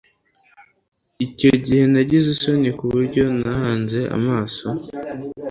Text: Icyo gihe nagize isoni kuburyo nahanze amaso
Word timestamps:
Icyo 1.25 1.49
gihe 1.65 1.83
nagize 1.91 2.27
isoni 2.35 2.69
kuburyo 2.79 3.23
nahanze 3.39 3.99
amaso 4.17 4.65